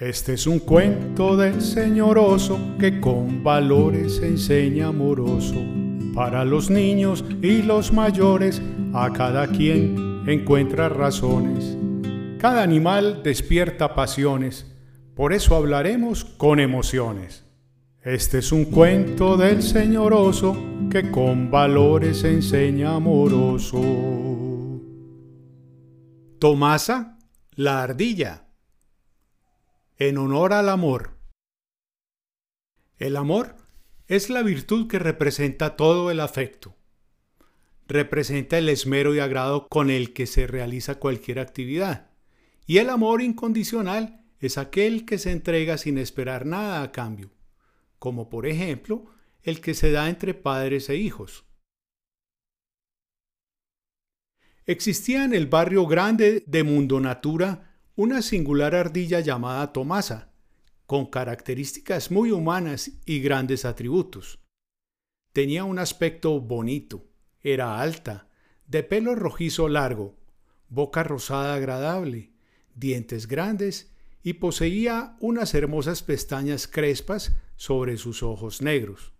[0.00, 5.54] Este es un cuento del señor oso que con valores enseña amoroso.
[6.12, 8.60] Para los niños y los mayores,
[8.92, 11.76] a cada quien encuentra razones.
[12.40, 14.66] Cada animal despierta pasiones,
[15.14, 17.44] por eso hablaremos con emociones.
[18.02, 20.56] Este es un cuento del señor oso
[20.90, 23.80] que con valores enseña amoroso.
[26.40, 27.16] Tomasa,
[27.54, 28.43] la ardilla
[29.98, 31.16] en honor al amor.
[32.98, 33.56] El amor
[34.06, 36.76] es la virtud que representa todo el afecto.
[37.86, 42.10] Representa el esmero y agrado con el que se realiza cualquier actividad.
[42.66, 47.30] Y el amor incondicional es aquel que se entrega sin esperar nada a cambio,
[47.98, 49.06] como por ejemplo
[49.42, 51.44] el que se da entre padres e hijos.
[54.66, 60.32] Existía en el barrio grande de Mundo Natura una singular ardilla llamada Tomasa,
[60.84, 64.40] con características muy humanas y grandes atributos.
[65.32, 67.06] Tenía un aspecto bonito,
[67.40, 68.28] era alta,
[68.66, 70.16] de pelo rojizo largo,
[70.68, 72.32] boca rosada agradable,
[72.74, 73.92] dientes grandes
[74.24, 79.12] y poseía unas hermosas pestañas crespas sobre sus ojos negros.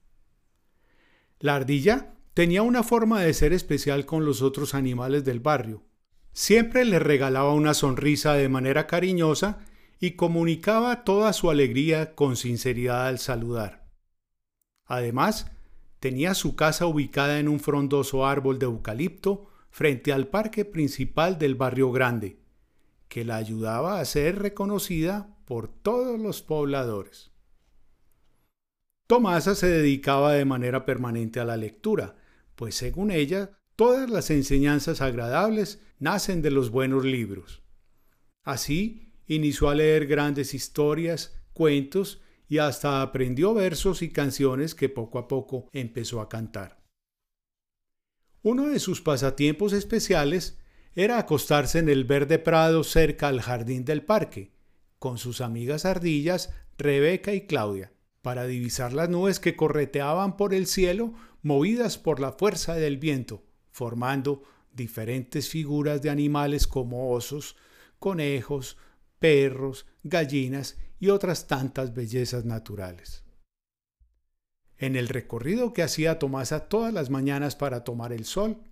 [1.39, 5.85] La ardilla tenía una forma de ser especial con los otros animales del barrio
[6.35, 9.65] Siempre le regalaba una sonrisa de manera cariñosa
[10.01, 13.87] y comunicaba toda su alegría con sinceridad al saludar.
[14.85, 15.53] Además,
[16.01, 21.55] tenía su casa ubicada en un frondoso árbol de eucalipto frente al parque principal del
[21.55, 22.41] barrio grande,
[23.09, 27.31] que la ayudaba a ser reconocida por todos los pobladores.
[29.07, 32.17] Tomasa se dedicaba de manera permanente a la lectura,
[32.57, 37.63] pues según ella Todas las enseñanzas agradables nacen de los buenos libros.
[38.45, 45.19] Así, inició a leer grandes historias, cuentos y hasta aprendió versos y canciones que poco
[45.19, 46.85] a poco empezó a cantar.
[48.43, 50.57] Uno de sus pasatiempos especiales
[50.95, 54.53] era acostarse en el verde prado cerca al jardín del parque,
[55.01, 57.93] con sus amigas ardillas Rebeca y Claudia,
[58.23, 63.43] para divisar las nubes que correteaban por el cielo movidas por la fuerza del viento
[63.75, 67.57] formando diferentes figuras de animales como osos,
[67.99, 68.77] conejos,
[69.19, 73.25] perros, gallinas y otras tantas bellezas naturales.
[74.79, 78.63] En el recorrido que hacía Tomasa todas las mañanas para tomar el sol,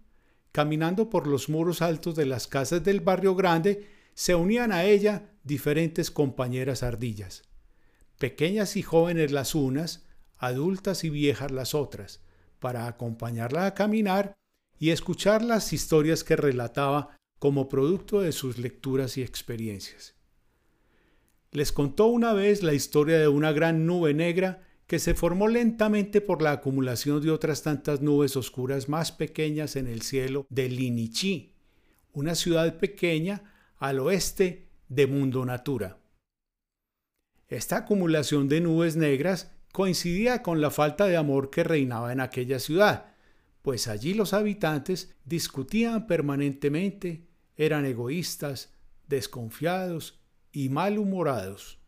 [0.52, 5.32] caminando por los muros altos de las casas del barrio grande, se unían a ella
[5.42, 7.42] diferentes compañeras ardillas,
[8.20, 10.04] pequeñas y jóvenes las unas,
[10.38, 12.20] adultas y viejas las otras,
[12.60, 14.36] para acompañarla a caminar
[14.82, 20.16] y escuchar las historias que relataba como producto de sus lecturas y experiencias.
[21.52, 26.20] Les contó una vez la historia de una gran nube negra que se formó lentamente
[26.20, 31.54] por la acumulación de otras tantas nubes oscuras más pequeñas en el cielo de Linichi,
[32.12, 36.00] una ciudad pequeña al oeste de Mundo Natura.
[37.46, 42.58] Esta acumulación de nubes negras coincidía con la falta de amor que reinaba en aquella
[42.58, 43.11] ciudad,
[43.62, 48.74] pues allí los habitantes discutían permanentemente, eran egoístas,
[49.08, 50.20] desconfiados
[50.52, 51.78] y malhumorados.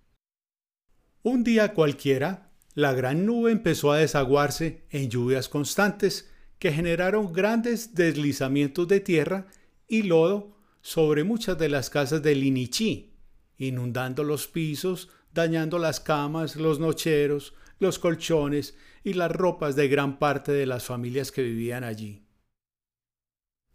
[1.23, 7.95] Un día cualquiera, la gran nube empezó a desaguarse en lluvias constantes que generaron grandes
[7.95, 9.47] deslizamientos de tierra
[9.89, 13.15] y lodo sobre muchas de las casas de Linichi,
[13.59, 20.19] inundando los pisos, dañando las camas, los nocheros, los colchones y las ropas de gran
[20.19, 22.25] parte de las familias que vivían allí.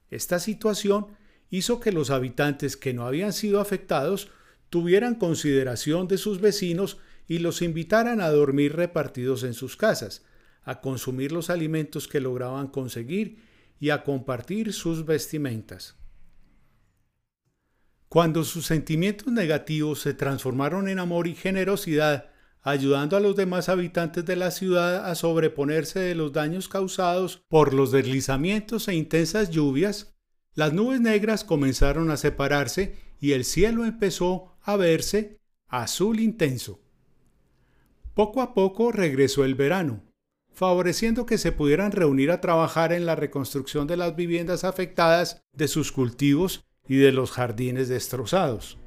[0.09, 1.07] Esta situación
[1.49, 4.31] hizo que los habitantes que no habían sido afectados
[4.69, 10.25] tuvieran consideración de sus vecinos y los invitaran a dormir repartidos en sus casas,
[10.63, 13.39] a consumir los alimentos que lograban conseguir
[13.79, 15.95] y a compartir sus vestimentas.
[18.07, 22.31] Cuando sus sentimientos negativos se transformaron en amor y generosidad
[22.69, 27.73] ayudando a los demás habitantes de la ciudad a sobreponerse de los daños causados por
[27.73, 30.15] los deslizamientos e intensas lluvias,
[30.53, 36.81] las nubes negras comenzaron a separarse y el cielo empezó a verse azul intenso.
[38.13, 40.03] Poco a poco regresó el verano,
[40.51, 45.67] favoreciendo que se pudieran reunir a trabajar en la reconstrucción de las viviendas afectadas, de
[45.67, 48.77] sus cultivos y de los jardines destrozados.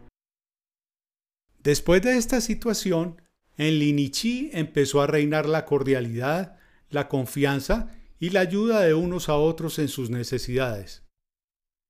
[1.62, 3.22] Después de esta situación,
[3.56, 6.56] en Linichi empezó a reinar la cordialidad,
[6.90, 11.02] la confianza y la ayuda de unos a otros en sus necesidades.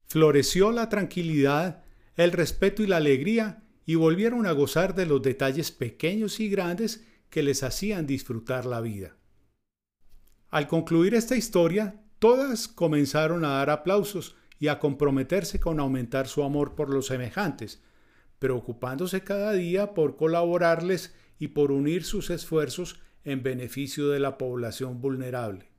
[0.06, 1.84] Floreció la tranquilidad,
[2.16, 7.04] el respeto y la alegría, y volvieron a gozar de los detalles pequeños y grandes
[7.30, 9.16] que les hacían disfrutar la vida.
[10.50, 16.44] Al concluir esta historia, todas comenzaron a dar aplausos y a comprometerse con aumentar su
[16.44, 17.82] amor por los semejantes,
[18.38, 25.00] preocupándose cada día por colaborarles y por unir sus esfuerzos en beneficio de la población
[25.00, 25.72] vulnerable.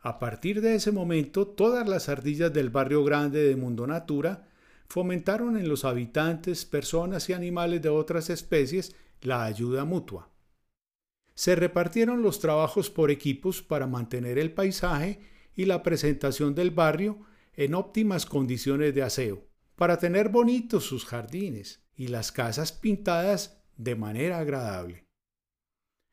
[0.00, 4.48] A partir de ese momento, todas las ardillas del barrio grande de Mundo Natura
[4.88, 10.28] fomentaron en los habitantes, personas y animales de otras especies la ayuda mutua.
[11.36, 15.20] Se repartieron los trabajos por equipos para mantener el paisaje
[15.54, 17.20] y la presentación del barrio
[17.54, 19.46] en óptimas condiciones de aseo,
[19.76, 25.06] para tener bonitos sus jardines y las casas pintadas de manera agradable.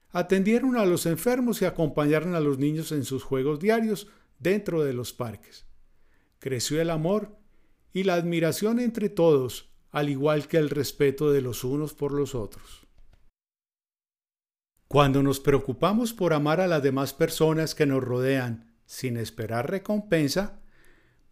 [0.09, 4.07] Atendieron a los enfermos y acompañaron a los niños en sus juegos diarios
[4.39, 5.65] dentro de los parques.
[6.39, 7.37] Creció el amor
[7.91, 12.35] y la admiración entre todos, al igual que el respeto de los unos por los
[12.35, 12.87] otros.
[14.87, 20.61] Cuando nos preocupamos por amar a las demás personas que nos rodean sin esperar recompensa,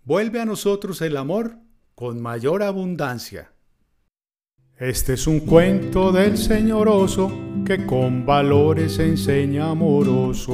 [0.03, 1.59] vuelve a nosotros el amor
[1.95, 3.54] con mayor abundancia.
[4.77, 7.31] Este es un cuento del señoroso
[7.65, 10.53] que con valores enseña amoroso.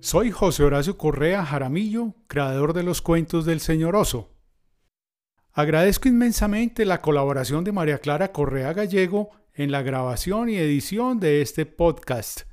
[0.00, 4.30] Soy José Horacio Correa Jaramillo, creador de los cuentos del señoroso.
[5.52, 11.42] Agradezco inmensamente la colaboración de María Clara Correa Gallego en la grabación y edición de
[11.42, 12.44] este podcast.